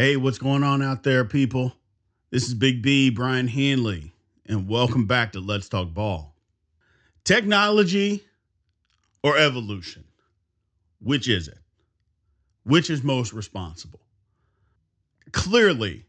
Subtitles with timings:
[0.00, 1.74] Hey, what's going on out there, people?
[2.30, 4.14] This is Big B, Brian Hanley,
[4.46, 6.34] and welcome back to Let's Talk Ball.
[7.22, 8.24] Technology
[9.22, 10.04] or evolution?
[11.02, 11.58] Which is it?
[12.64, 14.00] Which is most responsible?
[15.32, 16.06] Clearly,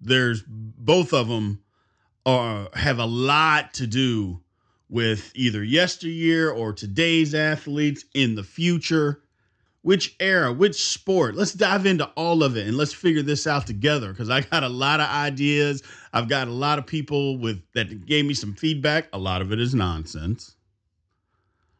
[0.00, 1.62] there's both of them
[2.24, 4.40] are have a lot to do
[4.88, 9.20] with either yesteryear or today's athletes in the future
[9.84, 11.34] which era, which sport.
[11.34, 14.62] Let's dive into all of it and let's figure this out together because I got
[14.62, 15.82] a lot of ideas.
[16.10, 19.08] I've got a lot of people with that gave me some feedback.
[19.12, 20.56] A lot of it is nonsense.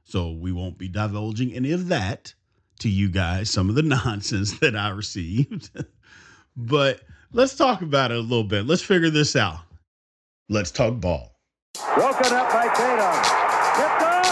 [0.02, 2.34] So we won't be divulging any of that
[2.80, 5.70] to you guys, some of the nonsense that I received.
[6.56, 7.00] but
[7.32, 8.66] let's talk about it a little bit.
[8.66, 9.60] Let's figure this out.
[10.50, 11.38] Let's talk ball.
[11.94, 14.23] Broken up by Tatum.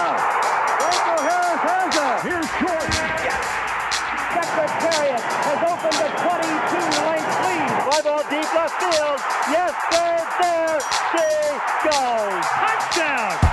[11.13, 11.19] She
[11.85, 12.45] goes.
[12.47, 13.52] Touchdown.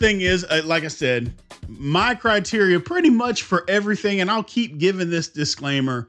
[0.00, 1.32] Thing is, uh, like I said,
[1.68, 6.08] my criteria pretty much for everything, and I'll keep giving this disclaimer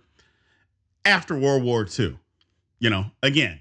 [1.05, 2.17] after World War II.
[2.79, 3.59] You know, again,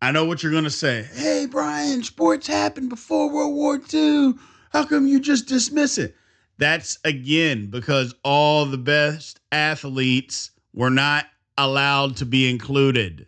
[0.00, 1.06] I know what you're going to say.
[1.12, 4.34] Hey, Brian, sports happened before World War II.
[4.72, 6.14] How come you just dismiss it?
[6.56, 11.26] That's again because all the best athletes were not
[11.56, 13.26] allowed to be included.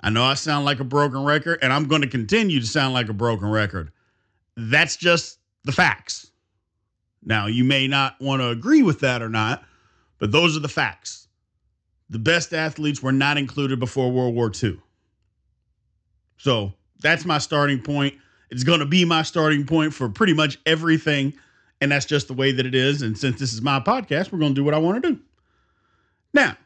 [0.00, 2.94] I know I sound like a broken record, and I'm going to continue to sound
[2.94, 3.90] like a broken record.
[4.58, 6.32] That's just the facts.
[7.22, 9.62] Now, you may not want to agree with that or not,
[10.18, 11.28] but those are the facts.
[12.10, 14.80] The best athletes were not included before World War II.
[16.38, 18.14] So that's my starting point.
[18.50, 21.34] It's going to be my starting point for pretty much everything.
[21.80, 23.02] And that's just the way that it is.
[23.02, 25.20] And since this is my podcast, we're going to do what I want to do.
[26.34, 26.56] Now,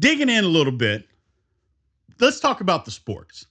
[0.00, 1.06] digging in a little bit,
[2.18, 3.46] let's talk about the sports.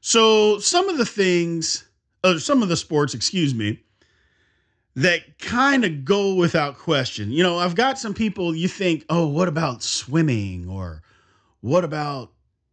[0.00, 1.84] So, some of the things,
[2.24, 3.80] uh, some of the sports, excuse me,
[4.94, 7.30] that kind of go without question.
[7.30, 11.02] You know, I've got some people you think, oh, what about swimming or
[11.60, 12.32] what about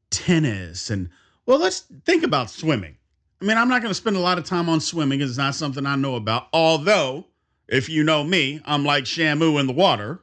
[0.09, 0.89] tennis?
[0.89, 1.09] And
[1.45, 2.95] well, let's think about swimming.
[3.41, 5.55] I mean, I'm not going to spend a lot of time on swimming it's not
[5.55, 6.47] something I know about.
[6.51, 7.25] Although,
[7.69, 10.21] if you know me, I'm like Shamu in the water.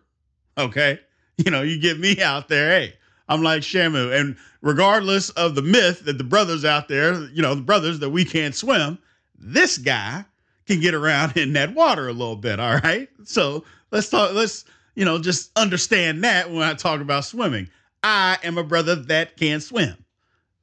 [0.59, 1.01] Okay.
[1.45, 2.95] You know, you get me out there, hey,
[3.29, 4.19] I'm like Shamu.
[4.19, 8.09] And regardless of the myth that the brothers out there, you know, the brothers that
[8.09, 8.97] we can't swim,
[9.39, 10.25] this guy
[10.67, 12.59] can get around in that water a little bit.
[12.61, 13.09] All right.
[13.25, 14.65] So let's talk, let's,
[14.95, 17.69] you know, just understand that when I talk about swimming.
[18.03, 20.05] I am a brother that can swim.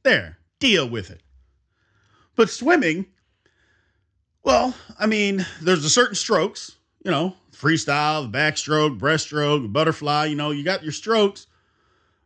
[0.04, 1.22] There, deal with it.
[2.36, 3.06] But swimming,
[4.44, 10.52] well, I mean, there's a certain strokes, you know, freestyle, backstroke, breaststroke, butterfly, you know,
[10.52, 11.48] you got your strokes.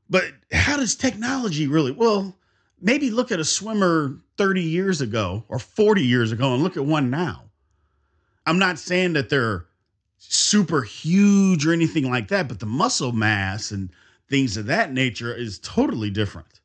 [0.09, 1.91] But how does technology really?
[1.91, 2.35] Well,
[2.79, 6.85] maybe look at a swimmer 30 years ago or 40 years ago and look at
[6.85, 7.43] one now.
[8.45, 9.65] I'm not saying that they're
[10.17, 13.89] super huge or anything like that, but the muscle mass and
[14.29, 16.59] things of that nature is totally different.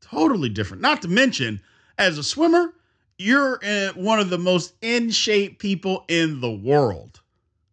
[0.00, 0.82] Totally different.
[0.82, 1.60] Not to mention,
[1.98, 2.72] as a swimmer,
[3.18, 7.20] you're uh, one of the most in shape people in the world.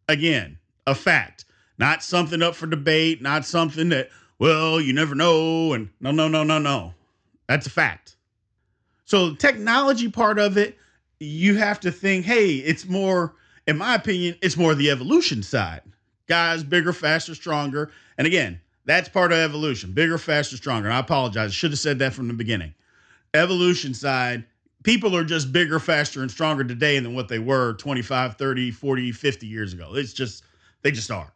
[0.07, 1.45] Again, a fact,
[1.77, 4.09] not something up for debate, not something that,
[4.39, 5.73] well, you never know.
[5.73, 6.93] And no, no, no, no, no.
[7.47, 8.15] That's a fact.
[9.05, 10.77] So, the technology part of it,
[11.19, 13.35] you have to think, hey, it's more,
[13.67, 15.81] in my opinion, it's more the evolution side.
[16.27, 17.91] Guys, bigger, faster, stronger.
[18.17, 20.87] And again, that's part of evolution bigger, faster, stronger.
[20.87, 21.49] And I apologize.
[21.49, 22.73] I should have said that from the beginning.
[23.33, 24.45] Evolution side,
[24.83, 29.11] people are just bigger, faster, and stronger today than what they were 25, 30, 40,
[29.11, 29.95] 50 years ago.
[29.95, 30.43] It's just,
[30.81, 31.31] they just are.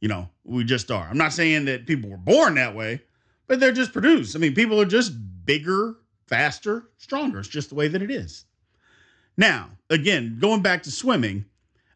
[0.00, 1.06] You know, we just are.
[1.08, 3.02] I'm not saying that people were born that way,
[3.46, 4.34] but they're just produced.
[4.34, 5.12] I mean, people are just
[5.44, 5.96] bigger,
[6.32, 7.40] faster, stronger.
[7.40, 8.46] It's just the way that it is.
[9.36, 11.44] Now, again, going back to swimming,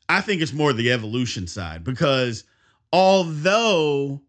[0.08, 2.44] I think it's more the evolution side because
[2.92, 4.20] although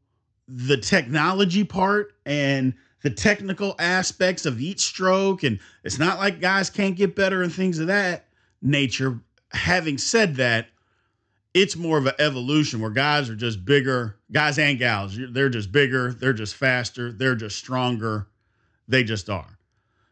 [0.48, 5.44] the technology part and the technical aspects of each stroke.
[5.44, 8.28] And it's not like guys can't get better and things of that
[8.62, 9.20] nature.
[9.52, 10.68] Having said that,
[11.54, 15.72] it's more of an evolution where guys are just bigger, guys and gals, they're just
[15.72, 18.28] bigger, they're just faster, they're just stronger.
[18.88, 19.57] They just are.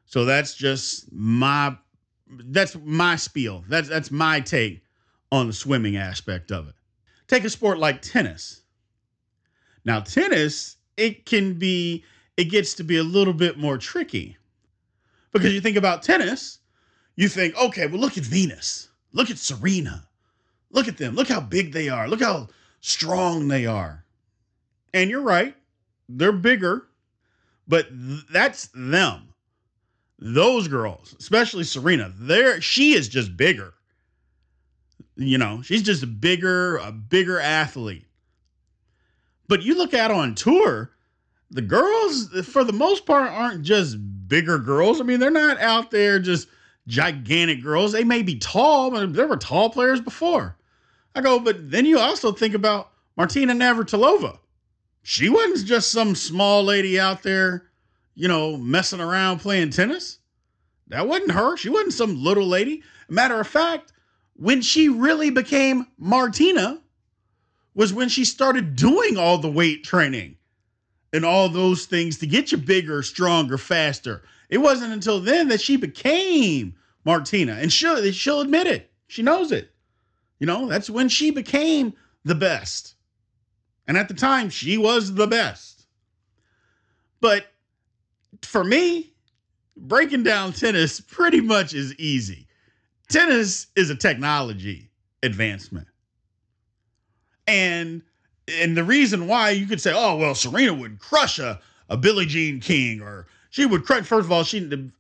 [0.05, 1.77] So that's just my
[2.27, 3.63] that's my spiel.
[3.67, 4.83] That's that's my take
[5.31, 6.75] on the swimming aspect of it.
[7.27, 8.61] Take a sport like tennis.
[9.83, 12.03] Now, tennis, it can be,
[12.37, 14.37] it gets to be a little bit more tricky
[15.31, 16.59] because you think about tennis,
[17.15, 20.07] you think, okay, well, look at Venus, look at Serena,
[20.71, 22.47] look at them, look how big they are, look how
[22.81, 24.03] strong they are.
[24.93, 25.55] And you're right,
[26.09, 26.87] they're bigger,
[27.67, 29.33] but th- that's them.
[30.27, 33.75] Those girls, especially Serena, they're she is just bigger.
[35.15, 38.07] You know, she's just a bigger, a bigger athlete.
[39.47, 40.89] But you look at on tour,
[41.51, 44.99] the girls, for the most part, aren't just bigger girls.
[44.99, 46.47] I mean, they're not out there just
[46.87, 47.91] gigantic girls.
[47.91, 50.57] They may be tall, but there were tall players before.
[51.13, 54.39] I go, but then you also think about Martina Navratilova.
[55.03, 57.69] She wasn't just some small lady out there,
[58.15, 60.19] you know, messing around playing tennis.
[60.87, 61.57] That wasn't her.
[61.57, 62.83] She wasn't some little lady.
[63.09, 63.91] Matter of fact,
[64.35, 66.81] when she really became Martina
[67.73, 70.37] was when she started doing all the weight training
[71.11, 74.23] and all those things to get you bigger, stronger, faster.
[74.49, 78.91] It wasn't until then that she became Martina, and she'll she'll admit it.
[79.07, 79.71] She knows it.
[80.39, 82.95] You know, that's when she became the best.
[83.87, 85.85] And at the time, she was the best.
[87.21, 87.45] But
[88.41, 89.13] for me,
[89.77, 92.47] breaking down tennis pretty much is easy.
[93.09, 94.89] Tennis is a technology
[95.23, 95.87] advancement.
[97.47, 98.01] And
[98.47, 101.59] and the reason why you could say, oh well, Serena would crush a,
[101.89, 104.05] a Billie Jean King, or she would crush.
[104.05, 104.91] First of all, she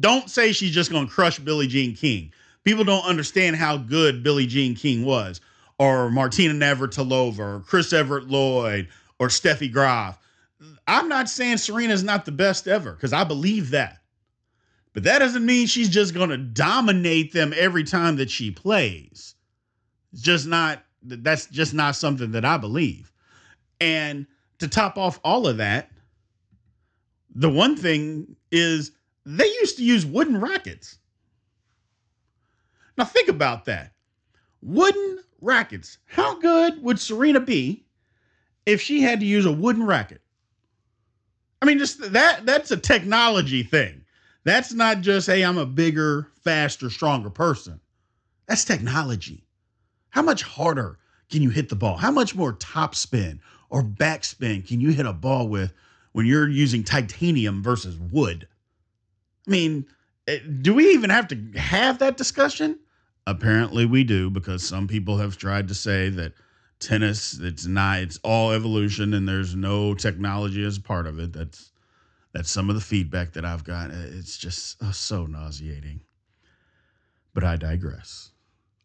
[0.00, 2.32] don't say she's just to crush Billie Jean King.
[2.64, 5.40] People don't understand how good Billie Jean King was,
[5.78, 8.88] or Martina Navratilova, or Chris Everett Lloyd,
[9.18, 10.18] or Steffi Graf.
[10.86, 13.98] I'm not saying Serena's not the best ever because I believe that.
[14.92, 19.34] But that doesn't mean she's just going to dominate them every time that she plays.
[20.12, 23.12] It's just not that's just not something that I believe.
[23.80, 24.26] And
[24.58, 25.90] to top off all of that,
[27.34, 28.92] the one thing is
[29.26, 30.98] they used to use wooden rackets.
[32.96, 33.92] Now think about that.
[34.62, 35.98] Wooden rackets.
[36.06, 37.84] How good would Serena be
[38.64, 40.22] if she had to use a wooden racket?
[41.64, 44.04] I mean, just that that's a technology thing.
[44.44, 47.80] That's not just, hey, I'm a bigger, faster, stronger person.
[48.46, 49.46] That's technology.
[50.10, 50.98] How much harder
[51.30, 51.96] can you hit the ball?
[51.96, 53.40] How much more top spin
[53.70, 55.72] or backspin can you hit a ball with
[56.12, 58.46] when you're using titanium versus wood?
[59.48, 59.86] I mean,
[60.28, 62.78] eh, do we even have to have that discussion?
[63.26, 66.34] Apparently we do because some people have tried to say that
[66.84, 71.32] tennis it's not it's all evolution and there's no technology as part of it.
[71.32, 71.72] That's
[72.32, 73.90] that's some of the feedback that I've got.
[73.90, 76.00] It's just uh, so nauseating.
[77.32, 78.30] But I digress.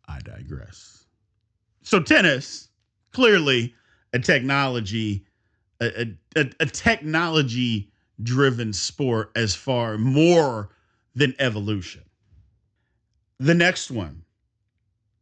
[0.08, 1.06] I digress.
[1.82, 2.70] So tennis,
[3.12, 3.74] clearly
[4.14, 5.26] a technology,
[5.82, 7.92] a, a, a technology
[8.22, 10.70] driven sport as far more
[11.16, 12.04] than evolution.
[13.40, 14.24] The next one,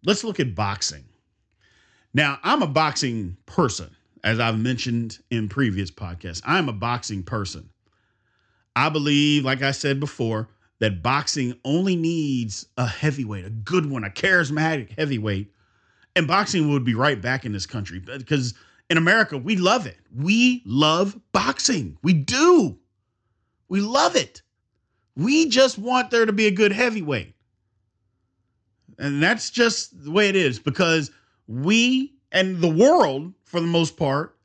[0.04, 1.06] let's look at boxing.
[2.18, 6.42] Now, I'm a boxing person, as I've mentioned in previous podcasts.
[6.44, 7.70] I'm a boxing person.
[8.76, 14.04] I believe, like I said before, that boxing only needs a heavyweight, a good one,
[14.04, 15.54] a charismatic heavyweight
[16.16, 18.56] and boxing would be right back in this country because
[18.90, 20.00] in America we love it.
[20.16, 22.00] We love boxing.
[22.02, 22.80] We do.
[23.70, 24.42] We love it.
[25.16, 27.36] We just want there to be a good heavyweight.
[28.98, 31.12] And that's just the way it is because
[31.48, 34.36] we and the world, for the most part,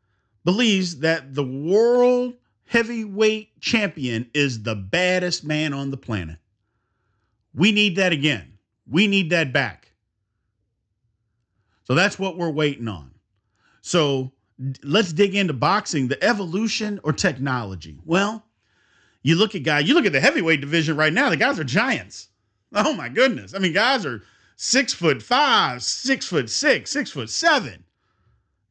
[0.44, 2.35] believes that the world
[2.66, 6.38] heavyweight champion is the baddest man on the planet.
[7.54, 8.59] We need that again.
[8.88, 9.92] We need that back.
[11.85, 13.11] So that's what we're waiting on.
[13.82, 14.32] So
[14.82, 17.99] let's dig into boxing, the evolution or technology.
[18.04, 18.44] Well,
[19.23, 21.64] you look at guys, you look at the heavyweight division right now, the guys are
[21.64, 22.28] giants.
[22.73, 23.54] Oh my goodness.
[23.54, 24.23] I mean, guys are
[24.62, 27.83] six foot five, six foot six, six foot seven.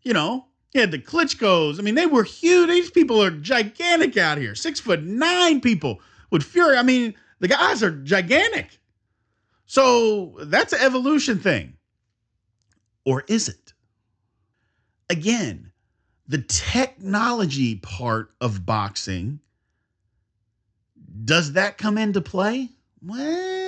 [0.04, 1.80] You know, you had the Klitschko's.
[1.80, 2.70] I mean, they were huge.
[2.70, 4.56] These people are gigantic out here.
[4.56, 6.00] Six foot nine people
[6.32, 6.78] with Fury.
[6.78, 8.80] I mean, the guys are gigantic.
[9.66, 11.76] So that's an evolution thing
[13.06, 13.74] or is it?
[15.10, 15.72] Again,
[16.28, 19.40] the technology part of boxing
[21.26, 22.70] Does that come into play?
[23.02, 23.61] Well,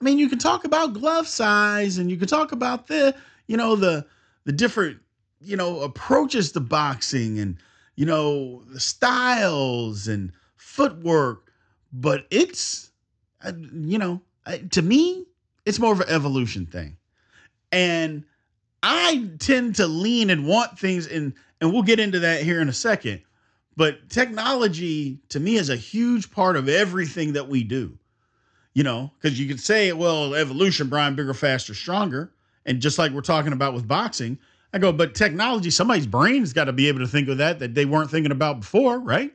[0.00, 3.14] I mean, you can talk about glove size and you can talk about the,
[3.46, 4.06] you know, the
[4.44, 4.98] the different,
[5.40, 7.56] you know, approaches to boxing and,
[7.96, 11.52] you know, the styles and footwork,
[11.92, 12.90] but it's
[13.44, 14.20] uh, you know,
[14.70, 15.26] to me,
[15.66, 16.96] it's more of an evolution thing.
[17.72, 18.24] And
[18.82, 22.68] I tend to lean and want things in and we'll get into that here in
[22.68, 23.20] a second.
[23.76, 27.98] But technology to me is a huge part of everything that we do.
[28.78, 32.30] You know, because you could say, well, evolution, Brian, bigger, faster, stronger.
[32.64, 34.38] And just like we're talking about with boxing,
[34.72, 37.74] I go, but technology, somebody's brain's got to be able to think of that that
[37.74, 39.32] they weren't thinking about before, right?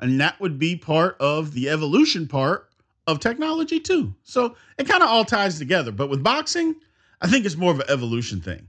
[0.00, 2.68] And that would be part of the evolution part
[3.06, 4.12] of technology too.
[4.24, 5.92] So it kind of all ties together.
[5.92, 6.74] But with boxing,
[7.20, 8.66] I think it's more of an evolution thing.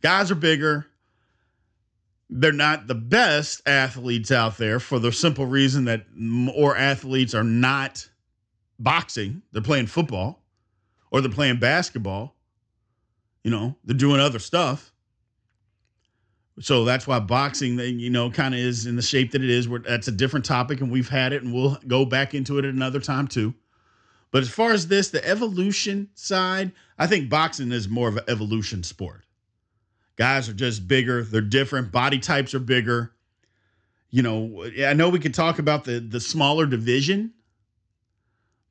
[0.00, 0.86] Guys are bigger.
[2.30, 7.44] They're not the best athletes out there for the simple reason that more athletes are
[7.44, 8.08] not
[8.82, 9.42] boxing.
[9.52, 10.42] They're playing football
[11.10, 12.34] or they're playing basketball.
[13.44, 14.92] You know, they're doing other stuff.
[16.60, 19.66] So that's why boxing, you know, kind of is in the shape that it is.
[19.66, 22.66] Where that's a different topic, and we've had it, and we'll go back into it
[22.66, 23.54] at another time too.
[24.30, 28.24] But as far as this, the evolution side, I think boxing is more of an
[28.28, 29.24] evolution sport.
[30.16, 33.12] Guys are just bigger, they're different, body types are bigger.
[34.10, 37.32] You know, I know we could talk about the the smaller division,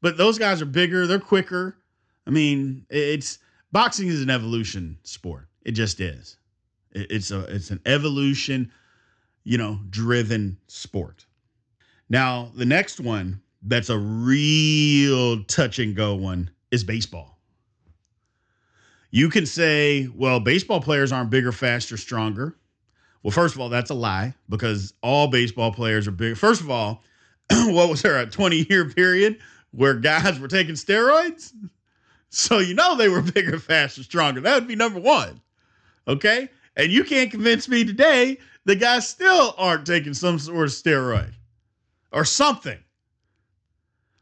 [0.02, 1.78] but those guys are bigger, they're quicker.
[2.26, 3.40] I mean, it's
[3.72, 5.48] boxing is an evolution sport.
[5.64, 6.38] It just is.
[6.92, 8.72] It's a it's an evolution,
[9.44, 11.26] you know, driven sport.
[12.10, 17.38] Now, the next one that's a real touch and go one is baseball.
[19.12, 22.56] You can say, well, baseball players aren't bigger, faster, stronger.
[23.24, 26.38] Well, first of all, that's a lie because all baseball players are big.
[26.38, 27.04] First of all,
[27.52, 29.40] what was there a 20 year period
[29.72, 31.54] where guys were taking steroids?
[32.30, 34.42] So you know they were bigger, faster, stronger.
[34.42, 35.42] That would be number one.
[36.08, 36.50] Okay.
[36.76, 41.34] And you can't convince me today the guys still aren't taking some sort of steroid
[42.12, 42.78] or something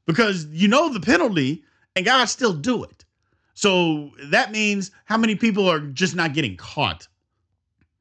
[0.06, 1.64] because you know the penalty
[1.96, 3.06] and guys still do it.
[3.54, 7.08] So that means how many people are just not getting caught?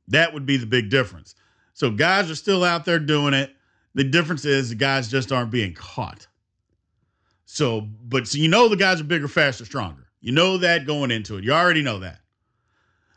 [0.08, 1.34] That would be the big difference.
[1.74, 3.54] So guys are still out there doing it.
[3.94, 6.26] The difference is the guys just aren't being caught.
[7.46, 10.08] So, but so you know the guys are bigger, faster, stronger.
[10.20, 11.44] You know that going into it.
[11.44, 12.20] You already know that.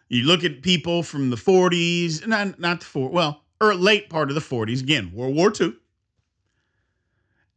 [0.08, 4.30] You look at people from the 40s, not not the four, well, or late part
[4.30, 5.74] of the 40s, again, World War II.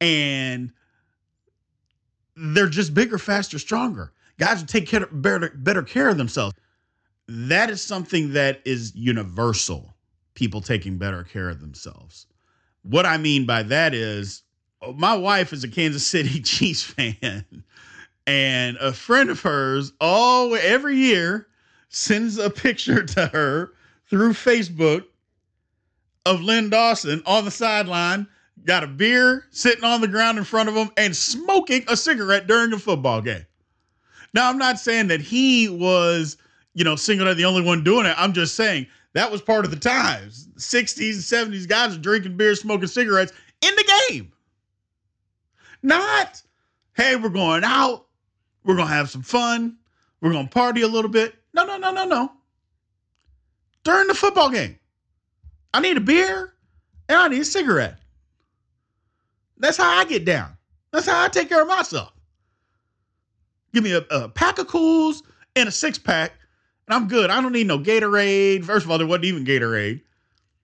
[0.00, 0.72] And
[2.34, 4.12] they're just bigger, faster, stronger.
[4.38, 6.54] Guys will take care, better, better care of themselves.
[7.28, 9.94] That is something that is universal.
[10.34, 12.26] People taking better care of themselves.
[12.82, 14.42] What I mean by that is,
[14.96, 17.44] my wife is a Kansas City Chiefs fan,
[18.26, 21.46] and a friend of hers, all every year,
[21.88, 23.72] sends a picture to her
[24.08, 25.04] through Facebook
[26.24, 28.26] of Len Dawson on the sideline
[28.64, 32.46] got a beer sitting on the ground in front of him and smoking a cigarette
[32.46, 33.44] during a football game.
[34.34, 36.36] Now, I'm not saying that he was,
[36.74, 38.14] you know, single the only one doing it.
[38.16, 40.48] I'm just saying that was part of the times.
[40.56, 44.32] 60s and 70s guys are drinking beer, smoking cigarettes in the game.
[45.82, 46.40] Not,
[46.94, 48.06] hey, we're going out,
[48.64, 49.76] we're going to have some fun,
[50.20, 51.34] we're going to party a little bit.
[51.54, 52.32] No, no, no, no, no.
[53.84, 54.78] During the football game,
[55.74, 56.54] I need a beer
[57.08, 57.98] and I need a cigarette.
[59.58, 60.56] That's how I get down.
[60.92, 62.12] That's how I take care of myself.
[63.74, 65.22] Give me a, a pack of Kools
[65.56, 66.32] and a six pack,
[66.86, 67.30] and I'm good.
[67.30, 68.64] I don't need no Gatorade.
[68.64, 70.00] First of all, there wasn't even Gatorade.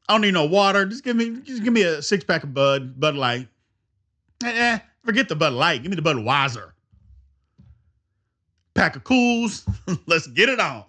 [0.09, 0.85] I don't need no water.
[0.87, 3.49] Just give me, just give me a six pack of Bud, Bud Light.
[4.45, 5.83] Eh, eh forget the Bud Light.
[5.83, 6.73] Give me the Budweiser.
[8.75, 9.67] Pack of Kools.
[10.07, 10.85] Let's get it on.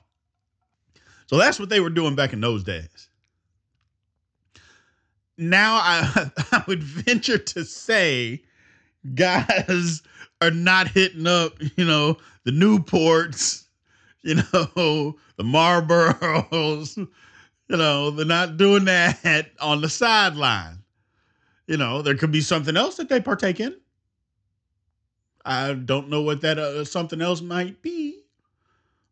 [1.27, 3.09] So that's what they were doing back in those days
[5.39, 8.43] now I, I would venture to say
[9.15, 10.03] guys
[10.41, 13.65] are not hitting up, you know, the Newports,
[14.21, 20.83] you know, the Marlboros, you know, they're not doing that on the sideline.
[21.67, 23.75] You know, there could be something else that they partake in.
[25.49, 28.21] I don't know what that uh, something else might be.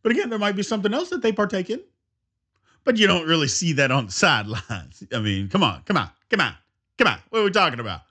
[0.03, 1.81] But again, there might be something else that they partake in.
[2.83, 5.03] But you don't really see that on the sidelines.
[5.13, 6.11] I mean, come on, come on.
[6.29, 6.53] Come on.
[6.99, 7.19] Come on.
[7.29, 8.01] What are we talking about?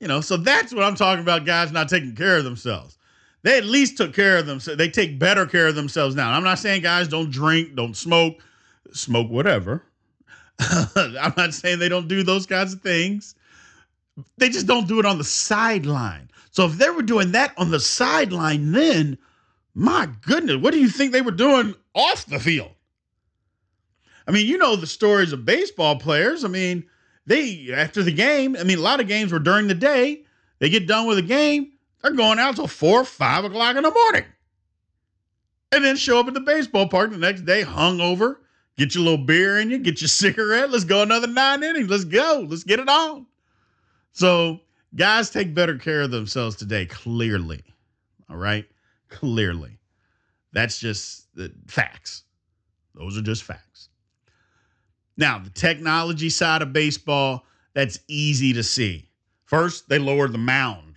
[0.00, 2.98] You know, so that's what I'm talking about, guys not taking care of themselves.
[3.42, 4.76] They at least took care of themselves.
[4.76, 6.32] They take better care of themselves now.
[6.32, 8.42] I'm not saying guys don't drink, don't smoke,
[8.92, 9.84] smoke whatever.
[10.58, 13.36] I'm not saying they don't do those kinds of things.
[14.36, 16.28] They just don't do it on the sideline.
[16.52, 19.18] So if they were doing that on the sideline, then
[19.74, 22.72] my goodness, what do you think they were doing off the field?
[24.28, 26.44] I mean, you know the stories of baseball players.
[26.44, 26.84] I mean,
[27.26, 30.24] they after the game, I mean, a lot of games were during the day.
[30.58, 33.82] They get done with a the game, they're going out till four, five o'clock in
[33.82, 34.24] the morning.
[35.72, 38.36] And then show up at the baseball park the next day, hungover,
[38.76, 40.70] get your little beer in you, get your cigarette.
[40.70, 41.88] Let's go another nine innings.
[41.88, 42.46] Let's go.
[42.48, 43.26] Let's get it on.
[44.12, 44.60] So
[44.94, 47.62] guys take better care of themselves today, clearly.
[48.30, 48.66] All right.
[49.08, 49.78] Clearly.
[50.52, 52.24] That's just the facts.
[52.94, 53.88] Those are just facts.
[55.16, 57.44] Now, the technology side of baseball,
[57.74, 59.08] that's easy to see.
[59.44, 60.96] First, they lowered the mound.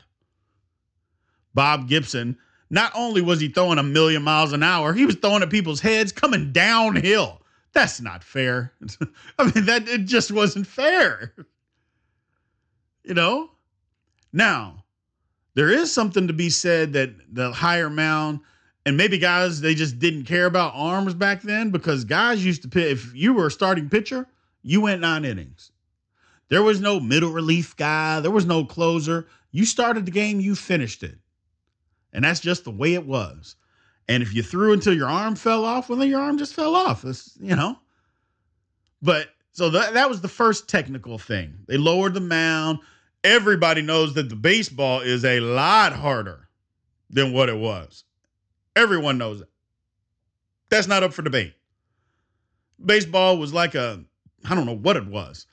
[1.54, 2.38] Bob Gibson,
[2.70, 5.80] not only was he throwing a million miles an hour, he was throwing at people's
[5.80, 7.42] heads coming downhill.
[7.74, 8.74] That's not fair.
[9.40, 11.34] I mean, that it just wasn't fair.
[13.04, 13.52] You know?
[14.36, 14.84] Now,
[15.54, 18.42] there is something to be said that the higher mound
[18.86, 22.68] and maybe guys they just didn't care about arms back then because guys used to
[22.68, 22.92] pitch.
[22.92, 24.28] If you were a starting pitcher,
[24.62, 25.72] you went nine innings.
[26.50, 28.20] There was no middle relief guy.
[28.20, 29.26] There was no closer.
[29.52, 31.18] You started the game, you finished it,
[32.12, 33.56] and that's just the way it was.
[34.10, 36.76] And if you threw until your arm fell off, well, then your arm just fell
[36.76, 37.06] off.
[37.06, 37.80] It's, you know.
[39.02, 41.56] But so that that was the first technical thing.
[41.68, 42.80] They lowered the mound.
[43.26, 46.48] Everybody knows that the baseball is a lot harder
[47.10, 48.04] than what it was.
[48.76, 49.50] Everyone knows it.
[50.70, 51.56] That's not up for debate.
[52.86, 54.04] Baseball was like a,
[54.48, 55.48] I don't know what it was,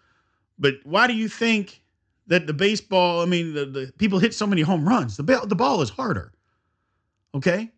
[0.59, 1.83] but why do you think
[2.27, 5.17] that the baseball, I mean, the, the people hit so many home runs?
[5.17, 6.35] The, the ball is harder.
[7.35, 7.71] Okay.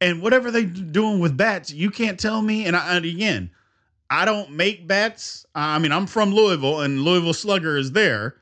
[0.00, 2.64] And whatever they're doing with bats, you can't tell me.
[2.64, 3.50] And, I, and again,
[4.08, 5.44] I don't make bats.
[5.54, 8.36] I mean, I'm from Louisville and Louisville Slugger is there,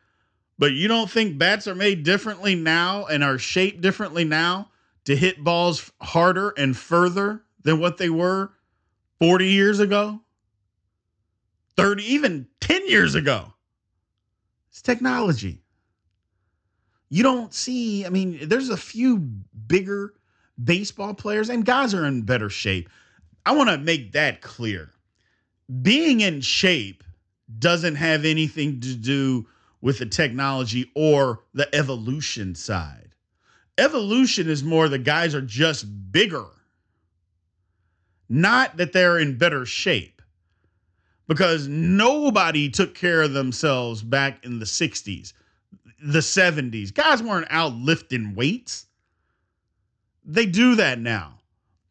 [0.61, 4.69] but you don't think bats are made differently now and are shaped differently now
[5.07, 8.53] to hit balls harder and further than what they were
[9.21, 10.21] 40 years ago,
[11.79, 13.55] 30, even 10 years ago.
[14.69, 15.63] It's technology.
[17.09, 19.17] You don't see, I mean, there's a few
[19.67, 20.13] bigger
[20.63, 22.91] baseball players, and guys are in better shape.
[23.47, 24.91] I want to make that clear.
[25.81, 27.03] Being in shape
[27.59, 29.47] doesn't have anything to do
[29.81, 33.15] with the technology or the evolution side.
[33.79, 36.47] Evolution is more the guys are just bigger,
[38.29, 40.21] not that they're in better shape.
[41.27, 45.33] Because nobody took care of themselves back in the 60s,
[46.03, 46.93] the 70s.
[46.93, 48.87] Guys weren't out lifting weights.
[50.25, 51.39] They do that now.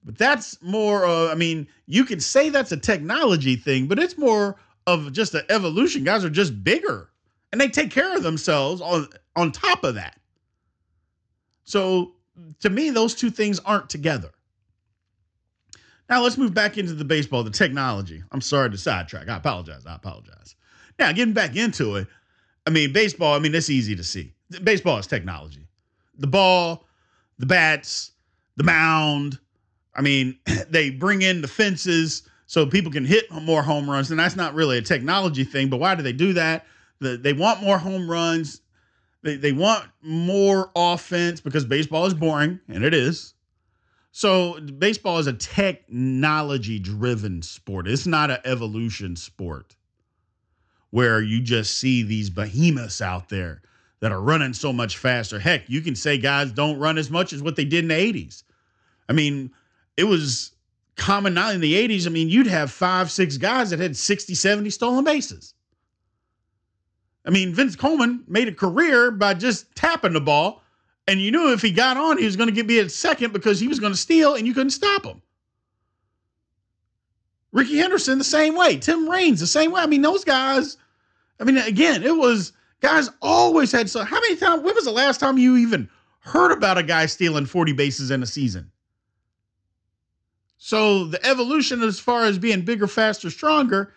[0.03, 4.17] But that's more, uh, I mean, you could say that's a technology thing, but it's
[4.17, 6.03] more of just an evolution.
[6.03, 7.09] Guys are just bigger
[7.51, 10.19] and they take care of themselves on, on top of that.
[11.63, 12.13] So
[12.61, 14.31] to me, those two things aren't together.
[16.09, 18.23] Now let's move back into the baseball, the technology.
[18.31, 19.29] I'm sorry to sidetrack.
[19.29, 19.85] I apologize.
[19.85, 20.55] I apologize.
[20.97, 22.07] Now getting back into it,
[22.65, 24.33] I mean, baseball, I mean, it's easy to see.
[24.63, 25.67] Baseball is technology.
[26.17, 26.87] The ball,
[27.37, 28.11] the bats,
[28.57, 29.39] the mound.
[29.95, 30.37] I mean,
[30.69, 34.09] they bring in the fences so people can hit more home runs.
[34.09, 36.65] And that's not really a technology thing, but why do they do that?
[36.99, 38.61] The, they want more home runs
[39.21, 43.33] they, they want more offense because baseball is boring, and it is.
[44.11, 47.87] So baseball is a technology driven sport.
[47.87, 49.75] It's not an evolution sport
[50.91, 53.61] where you just see these behemoths out there
[53.99, 55.37] that are running so much faster.
[55.37, 58.13] Heck, you can say guys don't run as much as what they did in the
[58.13, 58.43] 80s.
[59.07, 59.51] I mean,
[59.97, 60.53] it was
[60.95, 62.07] common now in the 80s.
[62.07, 65.53] I mean, you'd have five, six guys that had 60, 70 stolen bases.
[67.25, 70.63] I mean, Vince Coleman made a career by just tapping the ball,
[71.07, 73.59] and you knew if he got on, he was going to be at second because
[73.59, 75.21] he was going to steal, and you couldn't stop him.
[77.51, 78.77] Rickey Henderson the same way.
[78.77, 79.81] Tim Raines the same way.
[79.81, 80.77] I mean, those guys.
[81.39, 84.03] I mean, again, it was guys always had so.
[84.03, 84.63] How many times?
[84.63, 88.21] When was the last time you even heard about a guy stealing forty bases in
[88.21, 88.71] a season?
[90.57, 93.93] So the evolution as far as being bigger, faster, stronger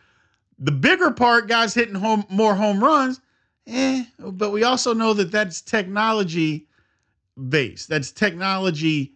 [0.59, 3.21] the bigger part, guys hitting home more home runs,
[3.67, 6.67] eh, but we also know that that's technology
[7.49, 7.89] based.
[7.89, 9.15] That's technology,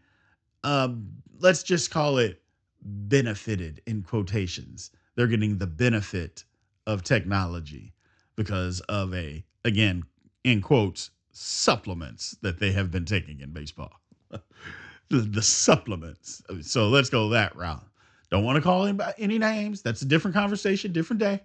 [0.64, 2.42] um, let's just call it
[2.83, 4.90] benefited in quotations.
[5.14, 6.44] They're getting the benefit
[6.87, 7.92] of technology
[8.37, 10.05] because of a, again,
[10.44, 13.92] in quotes, supplements that they have been taking in baseball.
[14.31, 16.42] the, the supplements.
[16.62, 17.85] So let's go that route.
[18.31, 19.83] Don't want to call by any names.
[19.83, 21.43] That's a different conversation, different day.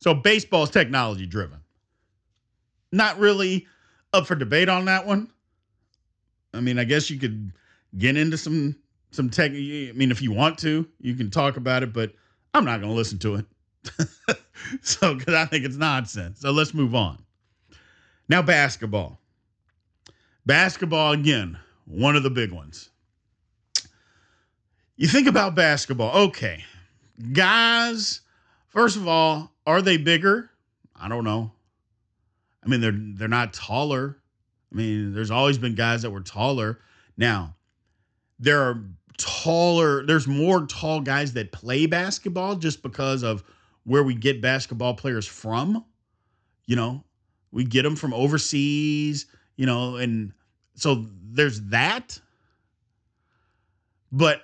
[0.00, 1.60] So baseball is technology driven.
[2.92, 3.66] not really
[4.12, 5.30] up for debate on that one.
[6.52, 7.52] I mean, I guess you could
[7.98, 8.76] get into some
[9.10, 9.52] some tech.
[9.52, 12.12] I mean, if you want to, you can talk about it, but
[12.52, 13.46] I'm not going to listen to it.
[14.82, 16.40] so, because I think it's nonsense.
[16.40, 17.22] So let's move on.
[18.28, 19.20] Now, basketball.
[20.46, 22.90] Basketball again, one of the big ones.
[24.96, 26.26] You think about basketball.
[26.28, 26.64] Okay,
[27.32, 28.20] guys.
[28.68, 30.50] First of all, are they bigger?
[30.94, 31.52] I don't know.
[32.64, 34.18] I mean, they're they're not taller.
[34.72, 36.80] I mean, there's always been guys that were taller.
[37.16, 37.54] Now,
[38.38, 38.84] there are
[39.16, 43.44] taller, there's more tall guys that play basketball just because of
[43.84, 45.84] where we get basketball players from.
[46.66, 47.04] You know,
[47.52, 49.26] we get them from overseas,
[49.56, 50.32] you know, and
[50.74, 52.18] so there's that.
[54.10, 54.42] But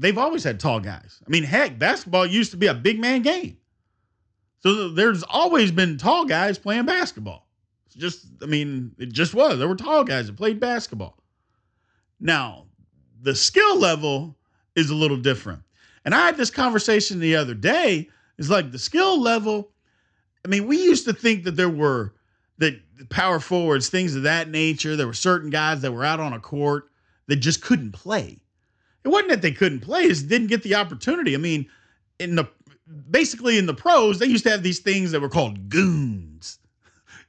[0.00, 1.20] they've always had tall guys.
[1.26, 3.56] I mean, heck, basketball used to be a big man game.
[4.60, 7.48] So there's always been tall guys playing basketball.
[7.86, 9.58] It's just, I mean, it just was.
[9.58, 11.18] There were tall guys that played basketball.
[12.20, 12.66] Now,
[13.22, 14.36] the skill level
[14.76, 15.62] is a little different.
[16.04, 18.08] And I had this conversation the other day.
[18.38, 19.70] It's like the skill level.
[20.44, 22.14] I mean, we used to think that there were
[22.58, 24.96] that power forwards, things of that nature.
[24.96, 26.90] There were certain guys that were out on a court
[27.26, 28.41] that just couldn't play.
[29.04, 31.34] It wasn't that they couldn't play; is didn't get the opportunity.
[31.34, 31.66] I mean,
[32.18, 32.48] in the
[33.10, 36.58] basically in the pros, they used to have these things that were called goons.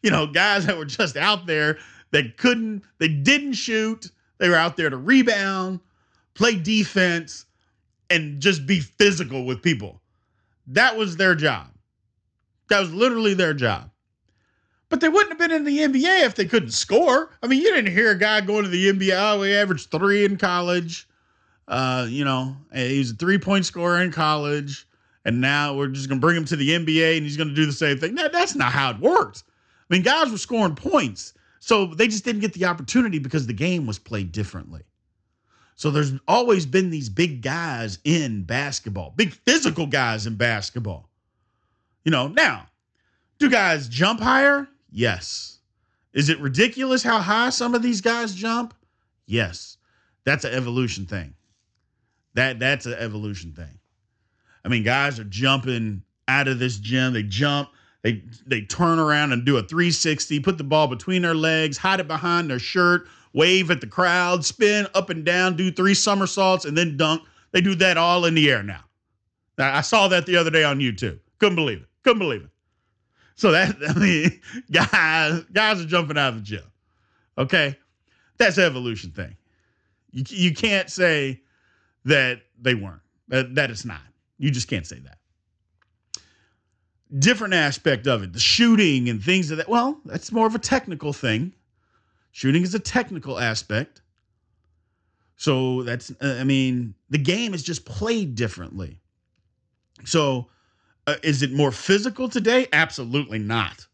[0.02, 1.78] You know, guys that were just out there
[2.12, 4.12] that couldn't, they didn't shoot.
[4.38, 5.80] They were out there to rebound,
[6.34, 7.46] play defense,
[8.10, 10.02] and just be physical with people.
[10.68, 11.68] That was their job.
[12.68, 13.92] That was literally their job.
[14.90, 17.32] But they wouldn't have been in the NBA if they couldn't score.
[17.42, 19.14] I mean, you didn't hear a guy going to the NBA.
[19.14, 21.08] Oh, averaged three in college.
[21.68, 24.86] Uh, you know, he's a three point scorer in college
[25.26, 27.72] and now we're just to bring him to the NBA and he's to do the
[27.72, 28.16] same thing.
[28.16, 29.44] That, that's not how it works.
[29.90, 33.54] I mean, guys were scoring points, so they just didn't get the opportunity because the
[33.54, 34.84] game was played differently.
[35.76, 41.10] So there's always been these big guys in basketball, big physical guys in basketball.
[42.04, 42.68] You know, now,
[43.40, 44.68] do guys jump higher?
[44.92, 45.60] Yes.
[46.14, 48.74] Is it ridiculous how high some of these guys jump?
[49.26, 49.78] Yes.
[50.26, 51.34] That's an evolution thing.
[52.36, 53.80] That that's an evolution thing.
[54.66, 57.14] I mean, guys are jumping out of this gym.
[57.14, 57.70] They jump,
[58.02, 62.00] they they turn around and do a 360, put the ball between their legs, hide
[62.00, 66.66] it behind their shirt, wave at the crowd, spin up and down, do three somersaults,
[66.66, 67.22] and then dunk.
[67.52, 68.84] They do that all in the air now.
[69.58, 71.20] I saw that the other day on YouTube.
[71.38, 71.88] Couldn't believe it.
[72.04, 72.50] Couldn't believe it.
[73.36, 74.42] So that I mean,
[74.72, 76.64] guys, guys are jumping out of the gym.
[77.38, 77.78] Okay,
[78.38, 79.36] that's evolution thing.
[80.12, 81.42] You you can't say
[82.06, 83.02] that they weren't.
[83.30, 84.02] That is not.
[84.38, 85.18] You just can't say that.
[87.20, 89.70] Different aspect of it, the shooting and things of that.
[89.70, 91.54] Well, that's more of a technical thing.
[92.32, 94.02] Shooting is a technical aspect.
[95.36, 99.00] So that's, uh, I mean, the game is just played differently.
[100.06, 100.48] So
[101.08, 102.68] uh, is it more physical today?
[102.74, 103.88] Absolutely not.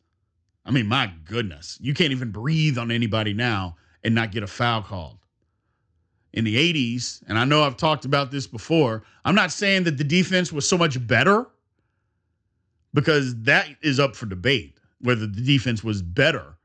[0.66, 4.48] I mean, my goodness, you can't even breathe on anybody now and not get a
[4.48, 5.19] foul called
[6.34, 9.98] in the 80s, and I know I've talked about this before, I'm not saying that
[9.98, 11.48] the defense was so much better
[12.94, 16.58] because that is up for debate whether the defense was better.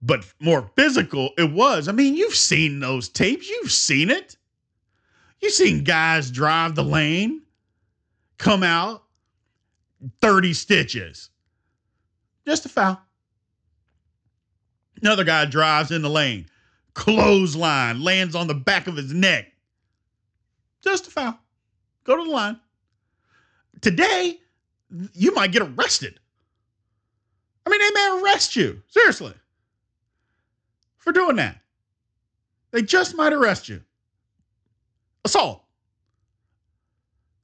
[0.00, 1.88] But more physical, it was.
[1.88, 4.36] I mean, you've seen those tapes, you've seen it.
[5.40, 7.42] You've seen guys drive the lane,
[8.38, 9.04] come out
[10.20, 11.30] 30 stitches.
[12.46, 13.00] Just a foul.
[15.02, 16.46] Another guy drives in the lane,
[16.98, 19.52] clothesline, lands on the back of his neck.
[20.82, 21.38] Just a foul.
[22.02, 22.58] Go to the line.
[23.80, 24.40] Today,
[25.14, 26.18] you might get arrested.
[27.64, 28.82] I mean, they may arrest you.
[28.88, 29.32] Seriously.
[30.96, 31.60] For doing that.
[32.72, 33.80] They just might arrest you.
[35.24, 35.62] Assault.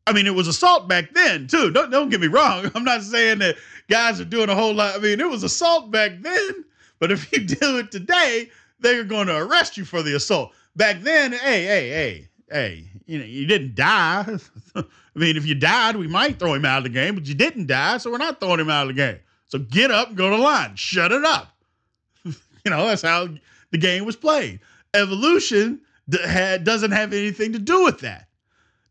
[0.06, 1.70] I mean, it was assault back then, too.
[1.70, 2.70] Don't, don't get me wrong.
[2.74, 3.56] I'm not saying that
[3.88, 4.96] guys are doing a whole lot.
[4.96, 6.64] I mean, it was assault back then.
[6.98, 10.52] But if you do it today, they're going to arrest you for the assault.
[10.76, 14.38] Back then, hey, hey, hey, hey, you know, you didn't die.
[14.76, 14.84] I
[15.14, 17.66] mean, if you died, we might throw him out of the game, but you didn't
[17.66, 19.18] die, so we're not throwing him out of the game.
[19.46, 20.74] So get up and go to line.
[20.74, 21.56] Shut it up.
[22.24, 22.32] you
[22.66, 23.28] know, that's how
[23.70, 24.60] the game was played.
[24.94, 28.28] Evolution doesn't have anything to do with that.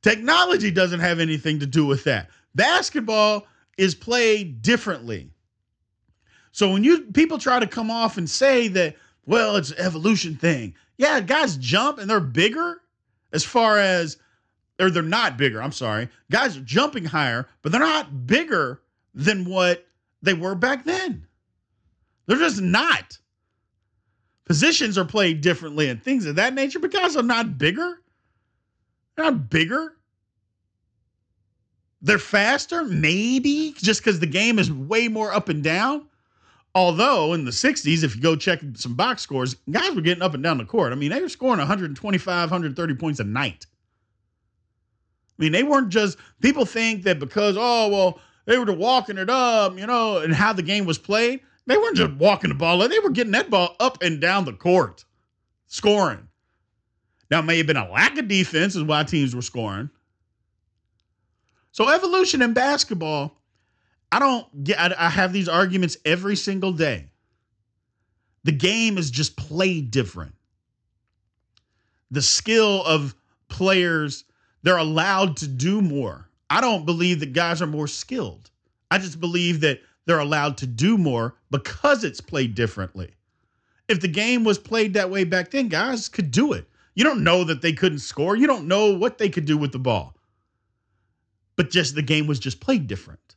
[0.02, 2.30] Technology doesn't have anything to do with that.
[2.56, 5.30] Basketball is played differently.
[6.52, 10.76] So when you people try to come off and say that well, it's evolution thing.
[10.98, 12.82] Yeah, guys jump and they're bigger
[13.32, 14.18] as far as
[14.80, 15.62] or they're not bigger.
[15.62, 16.10] I'm sorry.
[16.32, 18.82] Guys are jumping higher, but they're not bigger
[19.14, 19.86] than what
[20.22, 21.28] they were back then.
[22.26, 23.18] They're just not.
[24.46, 28.02] Positions are played differently and things of that nature, but guys are not bigger.
[29.16, 29.96] They're not bigger.
[32.02, 36.08] They're faster, maybe, just because the game is way more up and down.
[36.76, 40.34] Although in the 60s, if you go check some box scores, guys were getting up
[40.34, 40.92] and down the court.
[40.92, 43.68] I mean, they were scoring 125, 130 points a night.
[45.38, 49.30] I mean, they weren't just people think that because, oh, well, they were walking it
[49.30, 51.42] up, you know, and how the game was played.
[51.66, 52.78] They weren't just walking the ball.
[52.80, 55.06] They were getting that ball up and down the court,
[55.68, 56.28] scoring.
[57.32, 59.90] Now, it may have been a lack of defense, is why teams were scoring.
[61.72, 63.38] So, evolution in basketball,
[64.14, 67.08] I don't get, I, I have these arguments every single day.
[68.44, 70.36] The game is just played different.
[72.12, 73.16] The skill of
[73.48, 74.26] players,
[74.62, 76.30] they're allowed to do more.
[76.48, 78.52] I don't believe that guys are more skilled.
[78.92, 83.16] I just believe that they're allowed to do more because it's played differently.
[83.88, 86.70] If the game was played that way back then, guys could do it.
[86.94, 88.36] You don't know that they couldn't score.
[88.36, 90.16] You don't know what they could do with the ball.
[91.56, 93.33] But just the game was just played different.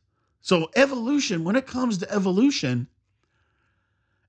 [0.47, 2.87] So evolution, when it comes to evolution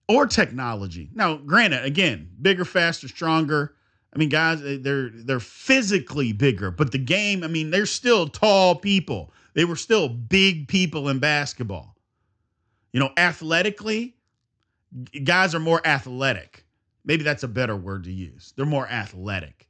[0.09, 1.11] or technology.
[1.15, 3.77] Now, granted, again, bigger, faster, stronger.
[4.13, 8.75] I mean, guys, they're they're physically bigger, but the game, I mean, they're still tall
[8.75, 9.33] people.
[9.55, 11.95] They were still big people in basketball.
[12.93, 14.17] You know, athletically,
[15.23, 16.67] guys are more athletic.
[17.05, 18.55] Maybe that's a better word to use.
[18.57, 19.69] They're more athletic.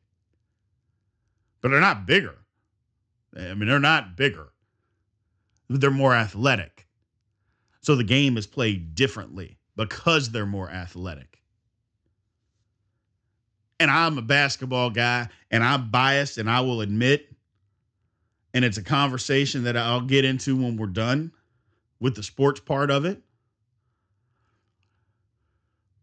[1.61, 2.39] But they're not bigger.
[3.37, 4.49] I mean, they're not bigger.
[5.69, 6.87] They're more athletic.
[7.81, 11.41] So the game is played differently because they're more athletic.
[13.81, 17.29] And I'm a basketball guy and I'm biased and I will admit,
[18.53, 21.33] and it's a conversation that I'll get into when we're done
[22.01, 23.23] with the sports part of it.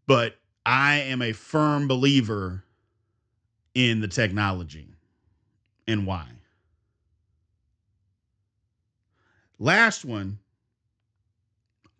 [0.06, 2.64] But I am a firm believer
[3.74, 4.88] in the technology
[5.86, 6.35] and why.
[9.58, 10.38] Last one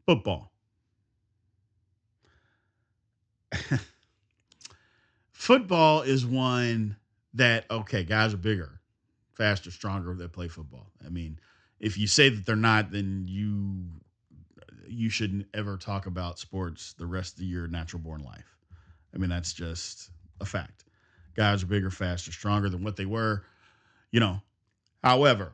[0.04, 0.52] football.
[5.32, 6.96] football is one
[7.34, 8.80] that, okay, guys are bigger,
[9.34, 10.90] faster, stronger that play football.
[11.04, 11.38] I mean,
[11.80, 13.84] if you say that they're not, then you
[14.88, 18.56] you shouldn't ever talk about sports the rest of your natural born life.
[19.14, 20.84] I mean, that's just a fact.
[21.34, 23.44] Guys are bigger, faster, stronger than what they were,
[24.12, 24.40] you know.
[25.02, 25.52] However,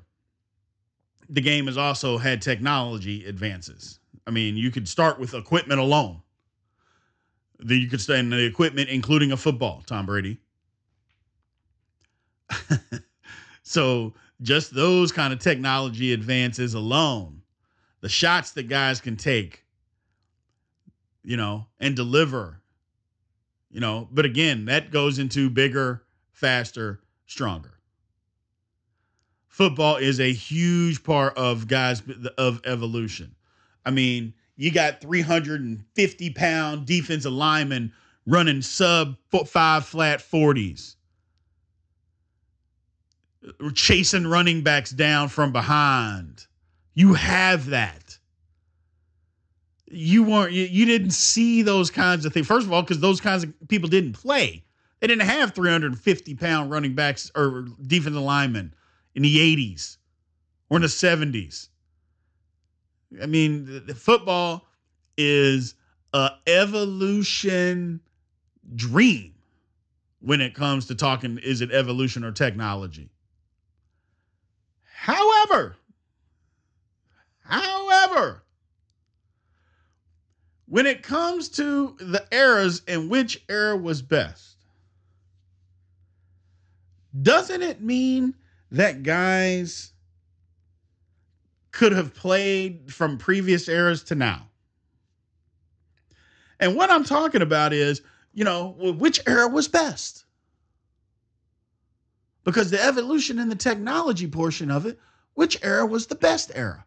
[1.29, 3.99] the game has also had technology advances.
[4.27, 6.23] I mean, you could start with equipment alone.
[7.59, 10.39] Then you could stay in the equipment, including a football, Tom Brady.
[13.63, 17.43] so just those kind of technology advances alone,
[18.01, 19.65] the shots that guys can take,
[21.23, 22.61] you know, and deliver,
[23.71, 27.72] you know, but again, that goes into bigger, faster, stronger
[29.53, 32.03] football is a huge part of guys
[32.38, 33.35] of evolution.
[33.85, 37.93] I mean, you got 350 pound defensive linemen
[38.27, 40.97] running sub five flat 40s,
[43.75, 46.47] chasing running backs down from behind.
[46.95, 48.19] You have that.
[49.87, 52.47] You weren't, you, you didn't see those kinds of things.
[52.47, 54.65] First of all, because those kinds of people didn't play.
[55.01, 58.73] They didn't have 350 pound running backs or defensive linemen
[59.14, 59.98] in the 80s
[60.70, 61.68] or in the 70s.
[63.20, 64.66] I mean, the, the football
[65.16, 65.75] is
[66.14, 68.01] a evolution
[68.75, 69.35] dream
[70.20, 73.11] when it comes to talking is it evolution or technology.
[74.85, 75.77] However,
[77.40, 78.44] however,
[80.66, 84.57] when it comes to the eras and which era was best,
[87.20, 88.35] doesn't it mean
[88.73, 89.93] that guys
[91.73, 94.49] could have played from previous eras to now.
[96.59, 98.01] And what I'm talking about is,
[98.33, 100.25] you know, which era was best?
[102.45, 104.99] Because the evolution and the technology portion of it,
[105.35, 106.85] which era was the best era?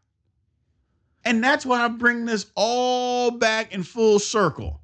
[1.23, 4.81] And that's why I bring this all back in full circle.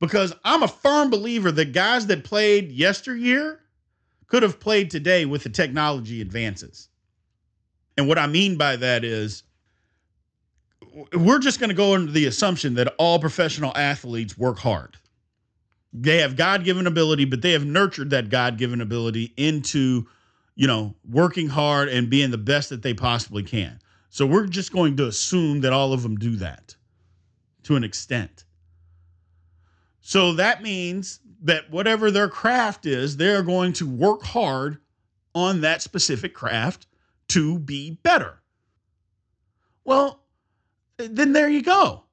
[0.00, 3.61] Because I'm a firm believer that guys that played yesteryear
[4.32, 6.88] could have played today with the technology advances.
[7.98, 9.44] And what I mean by that is
[11.14, 14.98] we're just going to go into the assumption that all professional athletes work hard.
[15.92, 20.06] They have God given ability, but they have nurtured that God given ability into,
[20.56, 23.80] you know, working hard and being the best that they possibly can.
[24.10, 26.76] So we're just going to assume that all of them do that.
[27.64, 28.44] to an extent.
[30.00, 34.78] So that means that whatever their craft is, they're going to work hard
[35.34, 36.86] on that specific craft
[37.28, 38.40] to be better.
[39.84, 40.22] Well,
[40.96, 42.04] then there you go.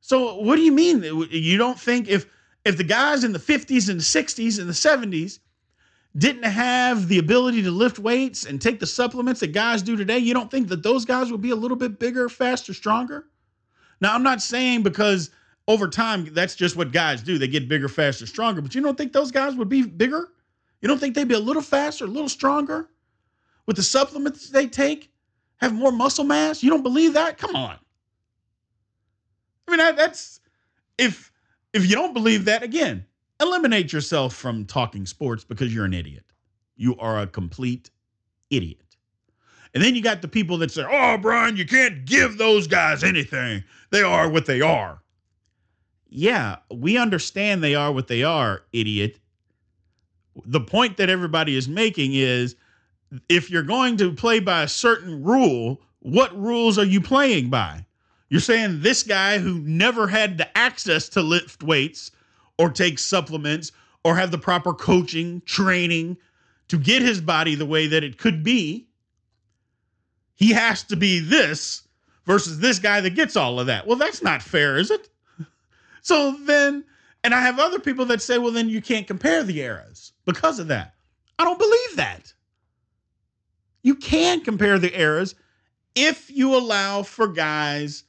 [0.00, 1.02] So what do you mean?
[1.30, 2.26] You don't think if
[2.64, 5.38] if the guys in the 50s and the 60s and the 70s
[6.16, 10.18] didn't have the ability to lift weights and take the supplements that guys do today,
[10.18, 13.26] you don't think that those guys would be a little bit bigger, faster, stronger?
[14.00, 15.30] Now, I'm not saying because
[15.68, 17.38] over time that's just what guys do.
[17.38, 20.28] They get bigger, faster, stronger, but you don't think those guys would be bigger?
[20.80, 22.88] You don't think they'd be a little faster, a little stronger
[23.66, 25.10] with the supplements they take?
[25.58, 26.62] Have more muscle mass?
[26.62, 27.38] You don't believe that?
[27.38, 27.76] Come on.
[29.66, 30.40] I mean, that's
[30.98, 31.32] if
[31.72, 33.04] if you don't believe that, again,
[33.40, 36.24] eliminate yourself from talking sports because you're an idiot.
[36.76, 37.90] You are a complete
[38.50, 38.96] idiot.
[39.74, 43.02] And then you got the people that say, "Oh, Brian, you can't give those guys
[43.02, 43.64] anything.
[43.90, 45.02] They are what they are."
[46.08, 49.18] Yeah, we understand they are what they are, idiot.
[50.44, 52.56] The point that everybody is making is
[53.28, 57.86] if you're going to play by a certain rule, what rules are you playing by?
[58.28, 62.10] You're saying this guy who never had the access to lift weights
[62.58, 63.72] or take supplements
[64.04, 66.16] or have the proper coaching, training
[66.68, 68.88] to get his body the way that it could be,
[70.34, 71.82] he has to be this
[72.24, 73.86] versus this guy that gets all of that.
[73.86, 75.08] Well, that's not fair, is it?
[76.06, 76.84] So then,
[77.24, 80.60] and I have other people that say, well, then you can't compare the eras because
[80.60, 80.94] of that.
[81.36, 82.32] I don't believe that.
[83.82, 85.34] You can compare the eras
[85.96, 88.04] if you allow for guys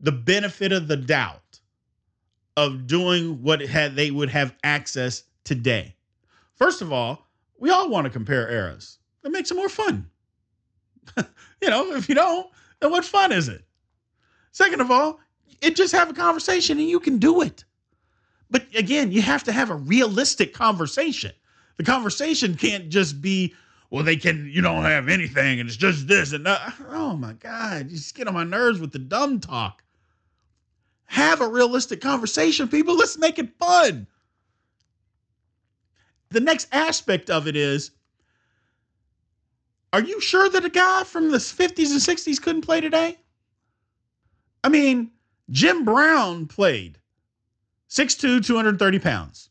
[0.00, 1.60] the benefit of the doubt
[2.56, 5.96] of doing what had they would have access today.
[6.54, 7.26] First of all,
[7.58, 9.00] we all want to compare eras.
[9.20, 10.08] That makes it more fun.
[11.18, 12.46] you know, if you don't,
[12.80, 13.62] then what fun is it?
[14.50, 15.20] Second of all,
[15.60, 17.64] it just have a conversation and you can do it.
[18.50, 21.32] But again, you have to have a realistic conversation.
[21.76, 23.54] The conversation can't just be,
[23.90, 26.74] well, they can, you don't have anything and it's just this and that.
[26.90, 29.82] Oh my God, you just get on my nerves with the dumb talk.
[31.06, 32.96] Have a realistic conversation, people.
[32.96, 34.06] Let's make it fun.
[36.30, 37.92] The next aspect of it is
[39.92, 43.16] are you sure that a guy from the 50s and 60s couldn't play today?
[44.62, 45.10] I mean,
[45.50, 46.98] Jim Brown played
[47.88, 49.50] 6'2, 230 pounds.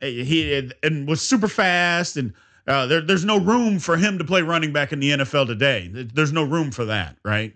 [0.00, 2.32] He and was super fast, and
[2.66, 5.88] uh, there, there's no room for him to play running back in the NFL today.
[5.92, 7.54] There's no room for that, right?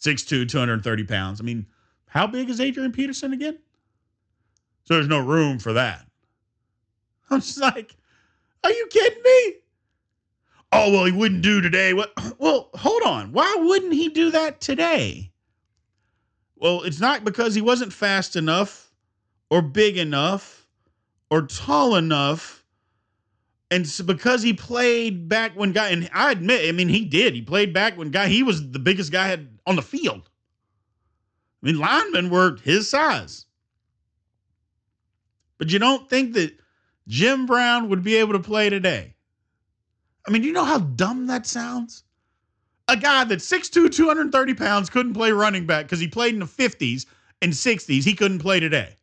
[0.00, 1.40] 6'2, 230 pounds.
[1.40, 1.66] I mean,
[2.06, 3.58] how big is Adrian Peterson again?
[4.84, 6.06] So there's no room for that.
[7.30, 7.96] I'm just like,
[8.62, 9.54] are you kidding me?
[10.72, 11.94] Oh, well, he wouldn't do today.
[11.94, 12.12] What?
[12.38, 13.32] Well, hold on.
[13.32, 15.30] Why wouldn't he do that today?
[16.56, 18.92] Well, it's not because he wasn't fast enough
[19.50, 20.66] or big enough
[21.30, 22.64] or tall enough.
[23.70, 27.34] And so because he played back when guy, and I admit, I mean, he did.
[27.34, 30.30] He played back when guy, he was the biggest guy had on the field.
[31.62, 33.46] I mean, linemen were his size.
[35.58, 36.56] But you don't think that
[37.08, 39.14] Jim Brown would be able to play today?
[40.26, 42.03] I mean, do you know how dumb that sounds?
[42.88, 46.46] A guy that's 6'2, 230 pounds couldn't play running back because he played in the
[46.46, 47.06] 50s
[47.40, 48.04] and 60s.
[48.04, 48.96] He couldn't play today.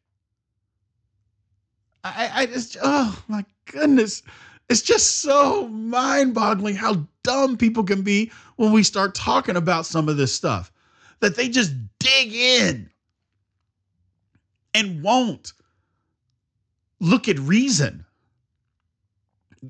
[2.03, 4.23] I, I just, oh my goodness.
[4.69, 9.85] It's just so mind boggling how dumb people can be when we start talking about
[9.85, 10.71] some of this stuff
[11.19, 12.89] that they just dig in
[14.73, 15.53] and won't
[16.99, 18.05] look at reason.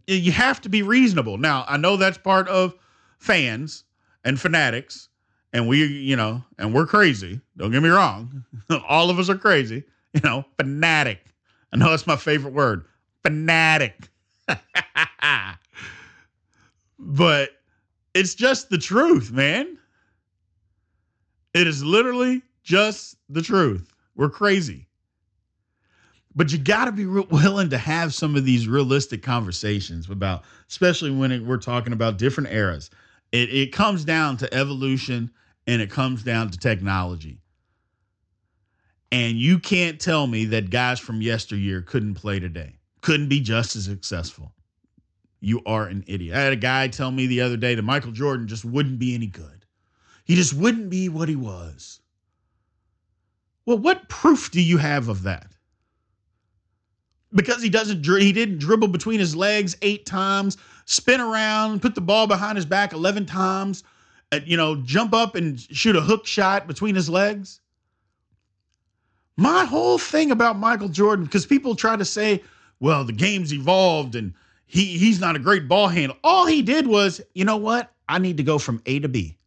[0.08, 1.38] You have to be reasonable.
[1.38, 2.76] Now, I know that's part of
[3.17, 3.84] fans
[4.24, 5.10] and fanatics,
[5.54, 7.42] and we, you know, and we're crazy.
[7.58, 8.46] Don't get me wrong.
[8.88, 11.26] All of us are crazy, you know, fanatic.
[11.74, 12.86] I know that's my favorite word
[13.24, 14.10] fanatic.
[17.00, 17.50] but
[18.14, 19.78] it's just the truth, man.
[21.54, 23.93] It is literally just the truth.
[24.16, 24.88] We're crazy.
[26.34, 31.12] But you got to be willing to have some of these realistic conversations about, especially
[31.12, 32.89] when it, we're talking about different eras.
[33.32, 35.32] It, it comes down to evolution
[35.68, 37.40] and it comes down to technology.
[39.12, 43.76] And you can't tell me that guys from yesteryear couldn't play today, couldn't be just
[43.76, 44.54] as successful.
[45.42, 46.36] You are an idiot.
[46.36, 49.16] I had a guy tell me the other day that Michael Jordan just wouldn't be
[49.16, 49.66] any good.
[50.24, 52.00] He just wouldn't be what he was.
[53.66, 55.48] Well, what proof do you have of that?
[57.34, 62.02] Because he doesn't he didn't dribble between his legs 8 times, spin around, put the
[62.02, 63.84] ball behind his back 11 times
[64.32, 67.60] uh, you know, jump up and shoot a hook shot between his legs.
[69.38, 72.44] My whole thing about Michael Jordan, because people try to say,
[72.80, 74.34] well, the game's evolved and
[74.66, 76.18] he he's not a great ball handler.
[76.24, 77.92] All he did was, you know what?
[78.08, 79.38] I need to go from A to B.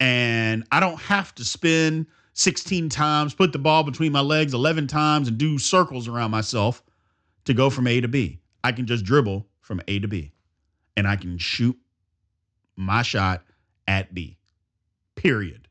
[0.00, 4.86] And I don't have to spin 16 times, put the ball between my legs 11
[4.86, 6.82] times, and do circles around myself
[7.46, 8.38] to go from A to B.
[8.64, 10.32] I can just dribble from A to B
[10.96, 11.76] and I can shoot
[12.76, 13.44] my shot
[13.86, 14.38] at B.
[15.14, 15.68] Period.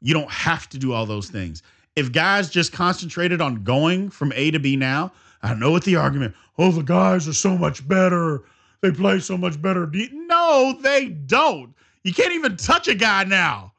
[0.00, 1.62] You don't have to do all those things.
[1.96, 5.12] If guys just concentrated on going from A to B now,
[5.42, 8.42] I know what the argument, oh, the guys are so much better.
[8.80, 9.90] They play so much better.
[10.12, 11.74] No, they don't.
[12.04, 13.72] You can't even touch a guy now.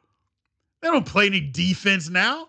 [0.82, 2.48] They don't play any defense now.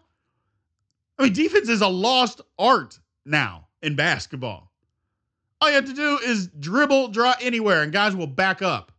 [1.19, 4.72] I mean, defense is a lost art now in basketball.
[5.63, 8.91] All you have to do is dribble, draw anywhere, and guys will back up.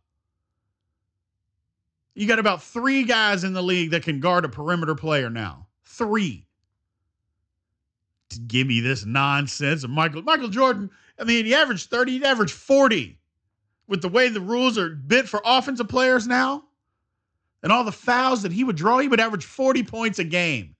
[2.14, 5.66] You got about three guys in the league that can guard a perimeter player now.
[5.84, 6.46] Three.
[8.30, 10.88] To give me this nonsense of Michael Michael Jordan.
[11.18, 13.18] I mean, he averaged 30, he averaged 40.
[13.86, 16.64] With the way the rules are bit for offensive players now,
[17.62, 20.76] and all the fouls that he would draw, he would average 40 points a game.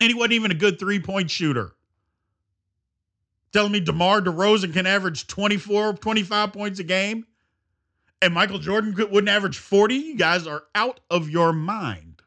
[0.00, 1.74] And he wasn't even a good three-point shooter.
[3.54, 7.24] Telling me DeMar DeRozan can average 24, 25 points a game?
[8.24, 12.22] and Michael Jordan wouldn't average 40, you guys are out of your mind.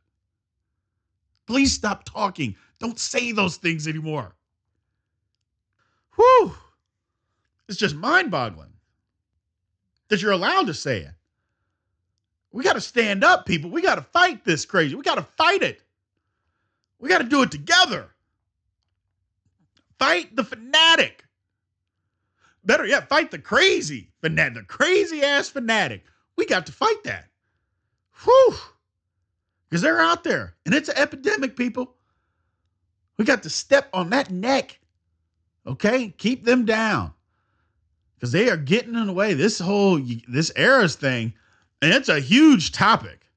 [1.47, 2.55] Please stop talking.
[2.79, 4.35] Don't say those things anymore.
[6.15, 6.53] Whew.
[7.67, 8.73] It's just mind boggling
[10.09, 11.13] that you're allowed to say it.
[12.51, 13.71] We got to stand up, people.
[13.71, 14.93] We got to fight this crazy.
[14.93, 15.81] We got to fight it.
[16.99, 18.11] We got to do it together.
[19.99, 21.25] Fight the fanatic.
[22.63, 26.03] Better yet, fight the crazy fanatic, the crazy ass fanatic.
[26.35, 27.29] We got to fight that.
[28.23, 28.55] Whew.
[29.69, 31.95] Because they're out there and it's an epidemic, people.
[33.17, 34.79] We got to step on that neck.
[35.65, 36.09] Okay?
[36.17, 37.13] Keep them down.
[38.15, 39.33] Because they are getting in the way.
[39.33, 41.33] This whole this eras thing,
[41.81, 43.27] and it's a huge topic.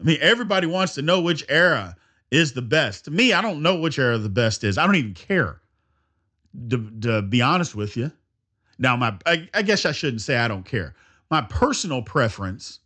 [0.00, 1.96] I mean, everybody wants to know which era
[2.30, 3.04] is the best.
[3.04, 4.76] To me, I don't know which era the best is.
[4.76, 5.60] I don't even care.
[6.70, 8.12] To, to be honest with you.
[8.78, 10.94] Now, my I, I guess I shouldn't say I don't care.
[11.30, 12.80] My personal preference,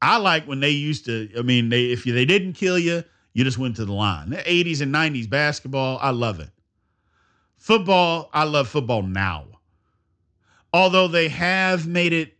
[0.00, 1.30] I like when they used to.
[1.38, 4.30] I mean, they if they didn't kill you, you just went to the line.
[4.30, 6.50] The 80s and 90s basketball, I love it.
[7.56, 9.46] Football, I love football now.
[10.72, 12.34] Although they have made it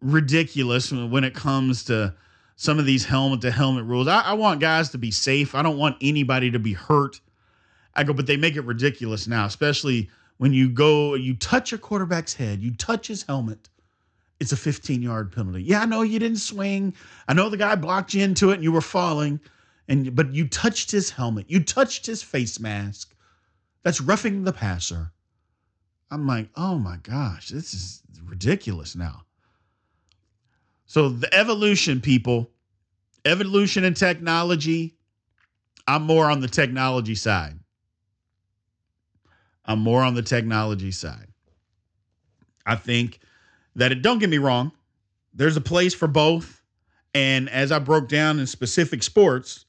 [0.00, 2.14] ridiculous when it comes to
[2.56, 4.08] some of these helmet to helmet rules.
[4.08, 5.54] I, I, want guys to be safe.
[5.54, 7.20] I don't want anybody to be hurt.
[7.96, 11.78] I go, but they make it ridiculous now, especially when you go, you touch a
[11.78, 13.70] quarterback's head, you touch his helmet,
[14.38, 15.62] it's a 15 yard penalty.
[15.62, 16.94] Yeah, I know you didn't swing.
[17.26, 19.40] I know the guy blocked you into it and you were falling,
[19.88, 23.14] and but you touched his helmet, you touched his face mask.
[23.82, 25.12] That's roughing the passer.
[26.10, 29.22] I'm like, oh my gosh, this is ridiculous now.
[30.86, 32.50] So the evolution, people,
[33.24, 34.94] evolution and technology.
[35.88, 37.58] I'm more on the technology side.
[39.66, 41.28] I'm more on the technology side.
[42.64, 43.20] I think
[43.74, 44.72] that it, don't get me wrong,
[45.34, 46.62] there's a place for both.
[47.14, 49.64] And as I broke down in specific sports,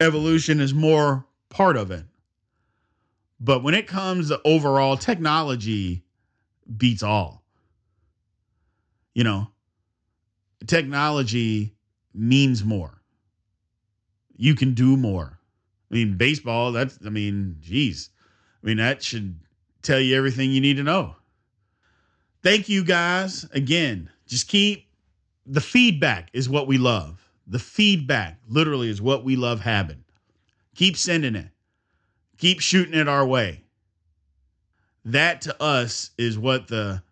[0.00, 2.04] evolution is more part of it.
[3.40, 6.04] But when it comes to overall, technology
[6.76, 7.42] beats all.
[9.14, 9.48] You know,
[10.66, 11.74] technology
[12.14, 13.02] means more.
[14.36, 15.38] You can do more.
[15.90, 18.10] I mean, baseball, that's, I mean, geez,
[18.62, 19.38] I mean, that should
[19.82, 21.16] tell you everything you need to know.
[22.42, 23.46] Thank you guys.
[23.52, 24.86] Again, just keep
[25.46, 27.28] the feedback is what we love.
[27.46, 30.04] The feedback literally is what we love having.
[30.74, 31.48] Keep sending it.
[32.38, 33.62] Keep shooting it our way.
[35.04, 37.02] That to us is what the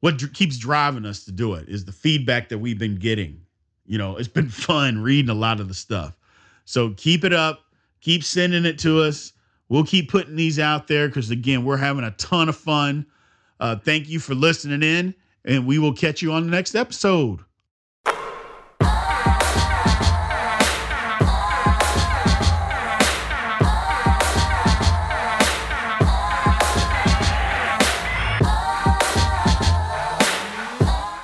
[0.00, 3.40] what dr- keeps driving us to do it is the feedback that we've been getting.
[3.86, 6.16] You know, it's been fun reading a lot of the stuff.
[6.64, 7.60] So keep it up.
[8.00, 9.32] Keep sending it to us.
[9.74, 13.06] We'll keep putting these out there because, again, we're having a ton of fun.
[13.58, 17.40] Uh, thank you for listening in, and we will catch you on the next episode.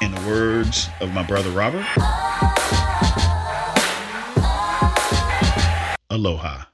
[0.01, 1.87] In the words of my brother Robert,
[6.11, 6.70] aloha.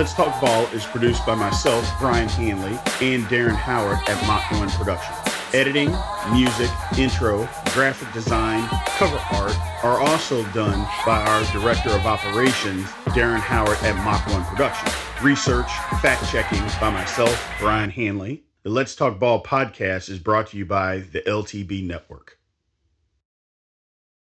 [0.00, 2.72] Let's Talk Ball is produced by myself, Brian Hanley,
[3.06, 5.14] and Darren Howard at Mach 1 Productions.
[5.52, 5.94] Editing,
[6.32, 13.40] music, intro, graphic design, cover art are also done by our Director of Operations, Darren
[13.40, 14.94] Howard at Mach 1 Productions.
[15.22, 15.70] Research,
[16.00, 18.42] fact checking by myself, Brian Hanley.
[18.62, 22.39] The Let's Talk Ball podcast is brought to you by the LTB Network.